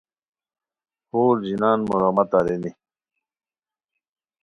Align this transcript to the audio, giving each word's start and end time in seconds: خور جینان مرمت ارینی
خور 1.07 1.35
جینان 1.45 1.79
مرمت 1.89 2.29
ارینی 2.37 2.71